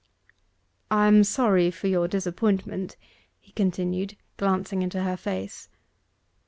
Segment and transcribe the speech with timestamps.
[0.89, 2.97] 'I am sorry for your disappointment,'
[3.39, 5.69] he continued, glancing into her face.